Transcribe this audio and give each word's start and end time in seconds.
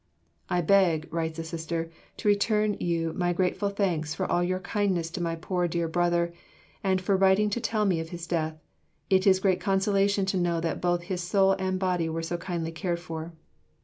"I 0.49 0.61
beg," 0.61 1.07
writes 1.13 1.37
a 1.37 1.43
sister, 1.43 1.91
"to 2.17 2.27
return 2.27 2.73
you 2.79 3.13
my 3.13 3.33
grateful 3.33 3.69
thanks 3.69 4.15
for 4.15 4.25
all 4.25 4.41
your 4.43 4.57
kindness 4.59 5.11
to 5.11 5.21
my 5.21 5.35
poor 5.35 5.67
dear 5.67 5.87
brother 5.87 6.33
and 6.83 6.99
for 6.99 7.15
writing 7.15 7.51
to 7.51 7.61
tell 7.61 7.85
me 7.85 7.99
of 7.99 8.09
his 8.09 8.25
death. 8.25 8.57
It 9.11 9.27
is 9.27 9.39
great 9.39 9.59
consolation 9.59 10.25
to 10.25 10.37
know 10.37 10.59
that 10.59 10.81
both 10.81 11.03
his 11.03 11.21
soul 11.21 11.51
and 11.59 11.77
body 11.79 12.09
were 12.09 12.23
so 12.23 12.37
kindly 12.37 12.71
cared 12.71 12.99
for." 12.99 13.33